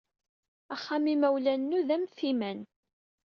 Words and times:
Axxam 0.73 1.03
n 1.07 1.11
yimawlan-inu 1.11 1.79
d 1.87 1.89
amfiman. 1.95 2.59